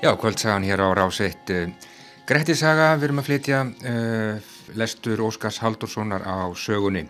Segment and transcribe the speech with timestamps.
[0.00, 1.76] Já, kvöldsagan hér á rás 1.
[2.24, 4.38] Grettisaga, við erum að flytja uh,
[4.72, 7.02] lestur Óskars Haldurssonar á sögunni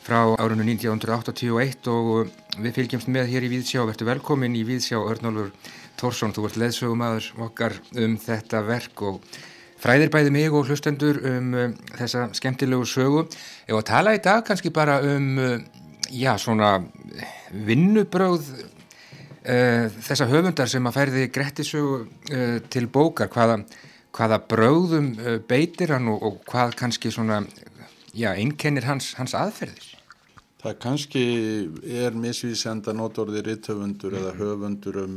[0.00, 3.84] frá árunnu 1981 og við fylgjumst með hér í Víðsjá.
[3.84, 5.52] Verður velkomin í Víðsjá, Örnólfur
[6.00, 9.20] Tórsson, þú ert leðsögumadur okkar um þetta verk og
[9.84, 11.68] fræðir bæði mig og hlustendur um uh,
[12.00, 13.26] þessa skemmtilegu sögu.
[13.68, 15.58] Ef að tala í dag kannski bara um, uh,
[16.08, 16.78] já, svona
[17.52, 18.54] vinnubröð
[19.40, 23.62] þessa höfundar sem að færði Grettisögu uh, til bókar, hvaða,
[24.12, 27.40] hvaða bröðum uh, beitir hann og, og hvað kannski svona,
[28.12, 29.96] já, einkennir hans, hans aðferðir?
[30.60, 31.24] Það kannski
[32.04, 35.14] er misvísenda nótorðir ritthöfundur eða höfundur um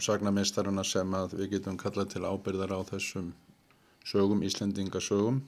[0.00, 3.34] sagnameistarana sem að við getum kallað til ábyrðar á þessum
[4.08, 5.42] sögum, Íslendingasögum.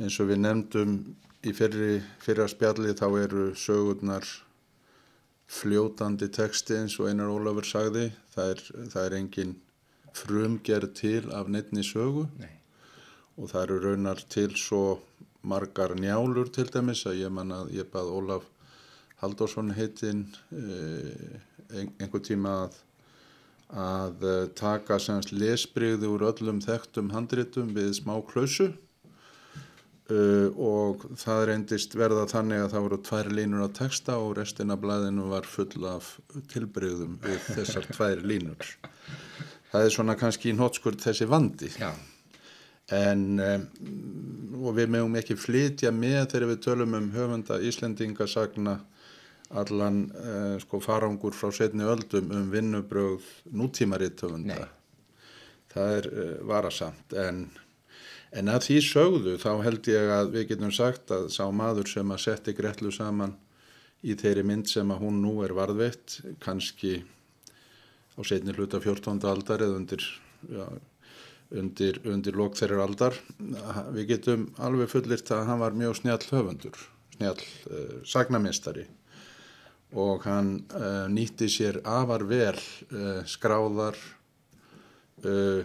[0.00, 0.96] Eins og við nefndum
[1.44, 4.24] í fyrra spjalli þá eru sögurnar
[5.48, 8.10] fljótandi texti eins og Einar Ólafur sagði.
[8.34, 9.56] Það er, það er engin
[10.18, 12.54] frumgerð til af neittni sögu Nei.
[13.38, 14.82] og það eru raunar til svo
[15.48, 18.48] margar njálur til dæmis að ég man að ég bað Ólaf
[19.22, 21.38] Halldórsson heitinn eh,
[21.74, 22.76] einhver tíma að,
[23.84, 28.72] að eh, taka semst lesbreyði úr öllum þekktum handritum við smá klausu
[30.12, 34.74] uh, og það reyndist verða þannig að það voru tvær línur á texta og restin
[34.74, 36.14] af blæðinu var full af
[36.52, 38.76] tilbreyðum við þessar tvær línur.
[39.72, 41.68] Það er svona kannski í nótskurt þessi vandi.
[41.76, 41.92] Já,
[42.88, 43.64] En, um,
[44.64, 48.78] og við meðum ekki flytja með þegar við tölum um höfunda Íslendingasagna
[49.60, 54.56] allan uh, sko farangur frá setni öldum um vinnubröð nútímaritt höfunda.
[54.56, 55.28] Nei.
[55.68, 57.44] Það er uh, varasamt en,
[58.32, 62.10] en að því sögðu þá held ég að við getum sagt að sá maður sem
[62.12, 63.36] að setti Gretlu saman
[64.04, 67.00] í þeirri mynd sem að hún nú er varðveitt kannski
[68.18, 69.18] á setni hluta 14.
[69.30, 70.04] aldar eða undir
[70.50, 70.66] já,
[71.58, 73.16] undir, undir lok þeirra aldar.
[73.94, 76.78] Við getum alveg fullirt að hann var mjög snjall höfundur,
[77.16, 77.40] snjall
[77.70, 78.86] uh, sagnamistari
[79.96, 83.96] og hann uh, nýtti sér afar vel uh, skráðar
[85.24, 85.64] uh,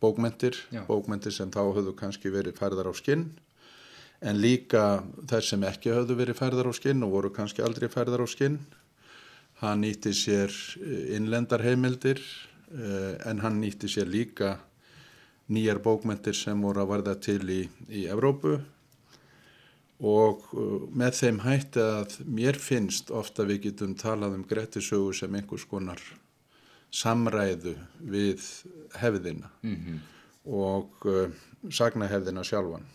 [0.00, 0.84] bókmentir, Já.
[0.86, 3.28] bókmentir sem þá höfðu kannski verið færðar á skinn
[4.20, 8.24] en líka þær sem ekki höfðu verið færðar á skinn og voru kannski aldrei færðar
[8.24, 8.58] á skinn.
[9.62, 12.20] Hann nýtti sér eh, innlendar heimildir
[12.70, 14.56] uh, en hann nýtti sér líka
[15.50, 18.58] nýjar bókmentir sem voru að varða til í, í Evrópu
[19.98, 25.34] og uh, með þeim hætti að mér finnst ofta við getum talað um Grettisögu sem
[25.34, 26.02] einhvers konar
[26.94, 28.46] samræðu við
[28.98, 29.98] hefðina mm
[30.48, 31.28] og uh,
[31.70, 32.86] sagna hefðina sjálfan,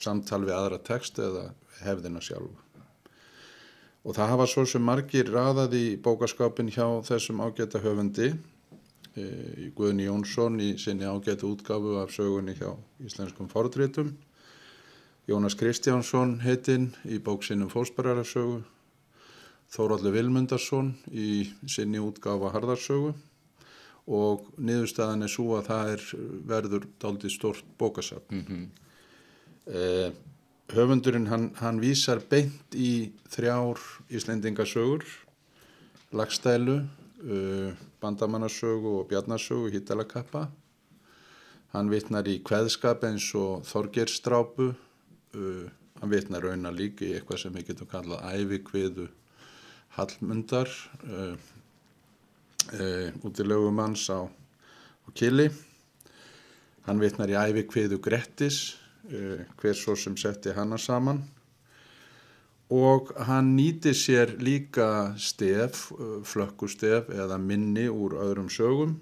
[0.00, 1.50] samtal við aðra text eða
[1.82, 2.88] hefðina sjálfa.
[4.02, 8.32] Og það hafa svo sem margir raðað í bókaskapin hjá þessum ágæta höfundi,
[9.14, 9.26] e,
[9.76, 12.72] Guðni Jónsson í sinni ágæta útgáfu af sögunni hjá
[13.04, 14.10] íslenskum fordrétum,
[15.30, 18.64] Jónas Kristjánsson heitinn í bóksinum Fósbararasögu,
[19.72, 23.14] Þóraldur Vilmundarsson í sinni útgáfa Harðarsögu
[24.06, 26.06] og niðurstaðan er svo að það er
[26.50, 28.42] verður dálítið stort bókasafn.
[28.42, 28.66] -hmm.
[29.66, 30.10] Eh,
[30.74, 33.78] höfundurinn hann, hann vísar beint í þrjár
[34.10, 35.04] Íslendingasögur,
[36.12, 36.82] lagstælu,
[37.24, 40.48] uh, bandamannasögu og bjarnasögu, hýttalakappa.
[41.72, 44.72] Hann vitnar í kveðskap eins og Þorgerstrápu,
[45.36, 45.68] uh,
[46.00, 49.08] hann vitnar raunar líka í eitthvað sem við getum kallað ævikviðu
[49.92, 50.70] Hallmundar,
[52.70, 55.48] uh, uh, út í lögumanns á, á Kili.
[56.86, 58.74] Hann vitnar í ævikviðu Grettis,
[59.10, 61.22] uh, hver svo sem setti hana saman
[62.72, 69.00] og hann nýti sér líka stef, uh, flökkustef eða minni úr öðrum sögum,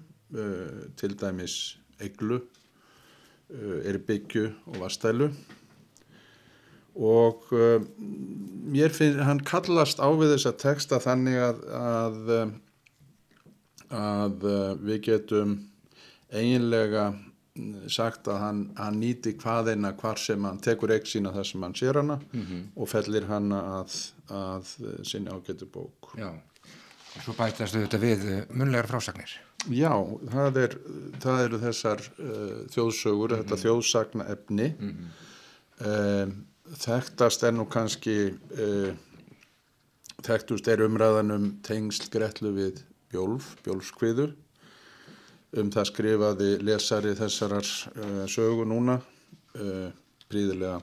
[0.95, 2.37] til dæmis Eglu,
[3.51, 5.25] Erbyggju og Vastælu
[6.95, 12.31] og mér finnst, hann kallast á við þessa texta þannig að, að,
[13.91, 15.57] að uh, við getum
[16.31, 21.49] eiginlega mm, sagt að hann, hann nýti hvaðeina hvar sem hann tekur ekki sína þar
[21.49, 22.17] sem hann sér hana
[22.75, 23.97] og fellir hana að,
[24.29, 26.13] að uh, sinni ágætu bók.
[26.19, 29.35] Já, og svo bætast auðvitað við uh, munlegar frásagnir.
[29.69, 29.93] Já,
[30.31, 30.77] það, er,
[31.21, 34.71] það eru þessar uh, þjóðsögur, þetta þjóðsagna efni.
[35.85, 36.39] um,
[36.81, 38.93] þekktast er nú kannski uh,
[40.25, 44.29] þekktust er umræðan um tengsl gretlu við Bjólf, Bjólfskviðu
[45.61, 48.97] um það skrifaði lesari þessarar uh, sögu núna
[49.59, 49.89] uh,
[50.31, 50.79] príðilega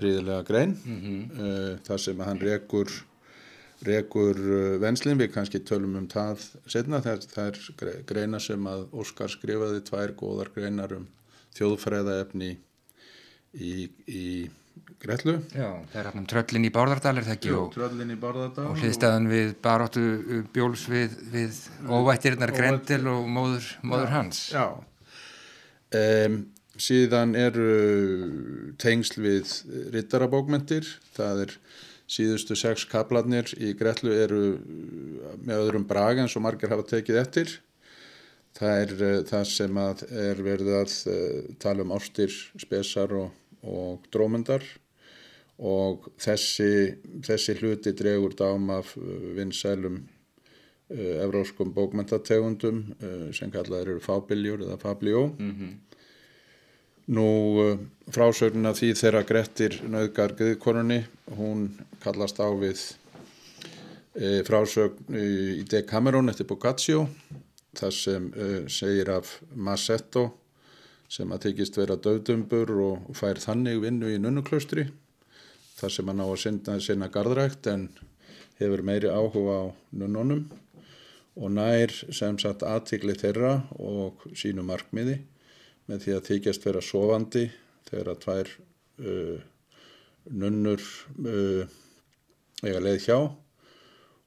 [0.00, 2.90] príðilega grein uh, þar sem hann rekur
[3.84, 8.68] rekur uh, venslin, við kannski tölum um það setna, það, það er gre- greina sem
[8.68, 11.08] að Óskar skrifaði tvær góðar greinar um
[11.56, 12.52] þjóðfræðaefni
[13.54, 13.74] í,
[14.10, 14.26] í
[15.04, 15.34] Gretlu.
[15.52, 18.66] Já, það er hann um tröllin í Bárðardal er það ekki og, Tröllin í Bárðardal.
[18.70, 21.60] og hliðstæðan við baróttu uh, bjóls við, við
[21.90, 24.40] óvættirinnar Grendel og móður, móður hans.
[24.54, 24.64] Já.
[25.94, 26.38] Um,
[26.80, 27.68] síðan eru
[28.80, 29.52] tengsl við
[29.94, 31.54] rittarabókmentir, það er
[32.14, 34.42] síðustu sex kaplarnir í Gretlu eru
[35.44, 37.54] með öðrum brag eins og margir hafa tekið eftir.
[38.56, 42.32] Það er uh, það sem að er verið að uh, tala um ástir,
[42.62, 43.32] spesar og,
[43.64, 44.64] og drómundar
[45.62, 49.04] og þessi, þessi hluti dregur dám af uh,
[49.36, 55.28] vinsælum uh, evróskum bókmentategundum uh, sem kallaður eru fábiljur eða fabljó.
[57.06, 57.28] Nú
[57.62, 57.78] uh,
[58.10, 61.04] frásögnin af því þegar Grettir nöðgar Guðkonunni,
[61.38, 61.68] hún
[62.02, 62.90] kallast á við
[64.46, 67.08] frásögn í Decameron eftir Boccaccio,
[67.74, 68.28] þar sem
[68.70, 70.28] segir af Massetto
[71.08, 74.88] sem að tekist vera döðdumbur og fær þannig vinnu í nunnuklaustri,
[75.78, 77.88] þar sem hann á að sinna, sinna gardrækt en
[78.60, 80.46] hefur meiri áhuga á nunnunum
[81.34, 85.18] og nær sem sagt aðtikli þeirra og sínu markmiði
[85.90, 87.44] með því að þykjast vera sofandi
[87.88, 88.52] þegar að tvær
[89.04, 89.40] uh,
[90.30, 90.84] nunnur
[91.26, 91.80] uh,
[92.64, 93.18] eiga leið hjá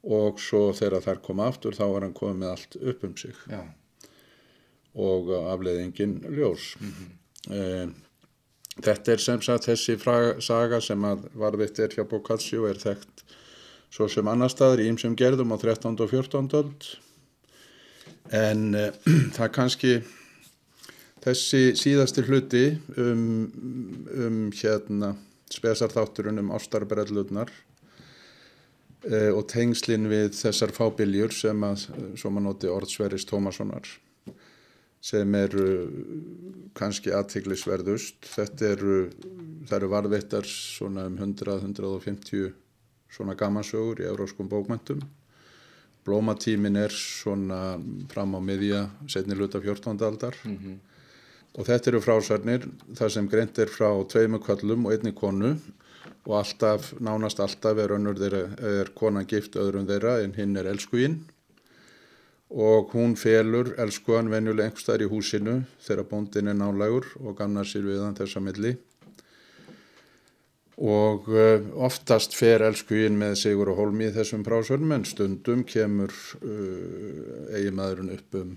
[0.07, 3.39] og svo þegar þær koma aftur þá var hann komið með allt upp um sig.
[3.49, 3.63] Já,
[4.97, 6.73] og afleiðingin ljós.
[6.81, 7.95] Mm
[8.83, 13.23] þetta er sem sagt þessi fraga, saga sem að varðvitt er hjá Boccaccio er þekkt
[13.93, 15.95] svo sem annar staðar í ýmsum gerðum á 13.
[16.03, 16.49] og 14.
[16.59, 16.89] öld
[18.35, 18.89] en uh,
[19.37, 19.93] það kannski
[21.23, 22.65] þessi síðasti hluti
[22.99, 23.47] um,
[24.13, 25.15] um hérna
[25.53, 27.49] spesarþátturinn um ástarbrellurnar
[29.07, 31.87] uh, og tengslin við þessar fábiljur sem að,
[32.19, 33.95] svo maður noti orðsveris Tómassonar
[35.07, 35.67] sem eru
[36.77, 38.25] kannski aðtiklisverðust.
[38.27, 38.95] Þetta eru,
[39.71, 42.51] eru varðveittar svona um 100-150
[43.13, 45.01] svona gamansögur í euróskum bókmöntum.
[46.07, 47.77] Blómatímin er svona
[48.11, 49.97] fram á miðja setni luta 14.
[50.07, 50.37] aldar
[51.57, 55.55] og þetta eru frásarnir þar sem greint er frá tveimu kvöllum og einni konu
[56.27, 61.19] og alltaf, nánast alltaf er er konan gift öðrum þeirra en hinn er elskuginn
[62.47, 67.87] og hún felur elskuðan venjuleg einhverstaðar í húsinu þegar bóndin er nálægur og gamnar sér
[67.89, 68.77] við hann þessa milli.
[70.77, 71.57] Og uh,
[71.87, 78.13] oftast fer elskuðin með sigur og holmi í þessum frásörnum en stundum kemur uh, eiginmaðurinn
[78.13, 78.53] upp um,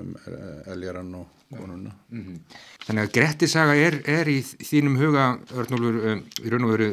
[0.00, 1.92] um uh, eljaran og konuna.
[2.86, 6.90] þannig að Grettisaga er, er í þínum huga Örnúlfur um, í raun og veru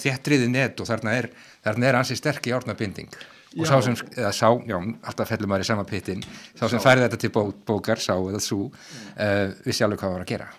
[0.00, 1.30] þéttriði net og þarna er,
[1.64, 3.14] þarna er ansi sterk í árnabinding
[3.54, 4.76] og sá sem, eða sá, já,
[5.06, 6.24] alltaf fellur maður í sama pittin,
[6.58, 10.24] sá sem færði þetta til bó, bókar, sá eða svo uh, vissi alveg hvað var
[10.24, 10.50] að gera.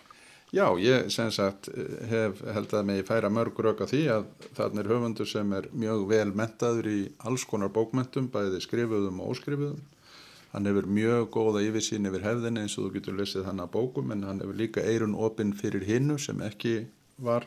[0.55, 1.67] Já, ég sem sagt
[2.07, 5.67] hef held að mig færa mörg rauk á því að þarna er höfundur sem er
[5.75, 9.81] mjög vel mentaður í alls konar bókmentum, bæði skrifuðum og óskrifuðum.
[10.55, 14.13] Hann hefur mjög góða yfirsýn yfir hefðinni eins og þú getur lesið hann að bókum
[14.15, 16.85] en hann hefur líka eirun opinn fyrir hinnu sem ekki
[17.19, 17.43] var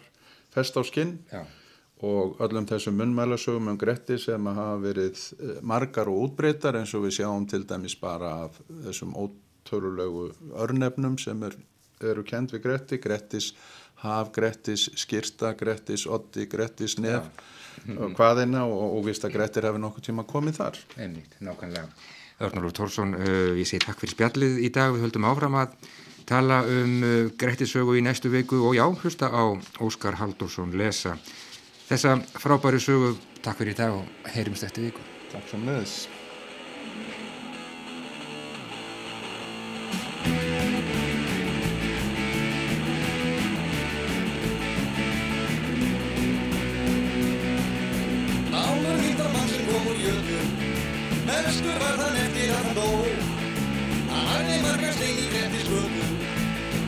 [0.53, 1.15] fest á skinn.
[1.33, 1.47] Já,
[2.05, 7.07] og öllum þessum munnmælasögum um Gretti sem hafa verið eh, margar og útbreytar eins og
[7.07, 10.29] við sjáum til dæmis bara af þessum ótörulegu
[10.63, 11.57] örnefnum sem er,
[12.05, 13.51] eru kend við Gretti, Grettis
[14.05, 17.27] haf, Grettis skýrta, Grettis oddi, Grettis nef
[17.97, 20.81] og hvaðina og, og vist að Grettir hefur nokkuð tíma komið þar.
[21.03, 21.89] einmitt, nákvæmlega
[22.39, 25.73] Örnúlfur Tórsson, uh, ég segi takk fyrir spjallið í dag, við höldum áfram að
[26.29, 29.43] tala um uh, Grettisögu í næstu viku og já, hlusta á
[29.83, 31.17] Óskar Haldursson lesa
[31.89, 35.03] þessa frábæri sögu, takk fyrir í dag og heyrumst eftir viku.
[35.33, 36.07] Takk sem leðis.
[48.49, 50.78] Náður nýttar mann sem kom úr jötu
[51.29, 52.89] Mestur var þann eftir að hann dó.
[54.09, 56.07] Hann hafði margar stein í gretti skötu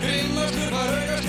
[0.00, 1.19] Grimmastur var augastegni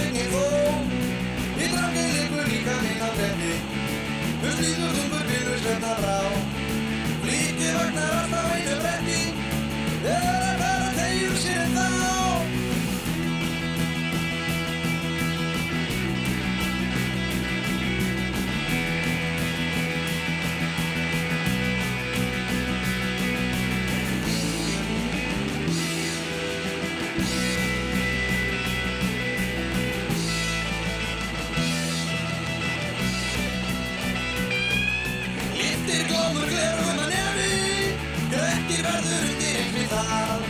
[40.02, 40.48] stað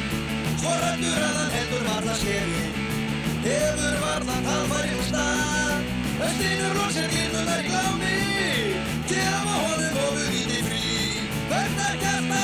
[0.62, 2.90] Svo rættur að hann heldur varða skeri
[3.42, 5.88] Hefur varðan halvar í hún stað.
[6.28, 8.20] Östinur lótsir glirnunar í glámi.
[9.10, 10.86] Kjá á honum ofuð í því frí.
[11.50, 12.41] Verðar kasta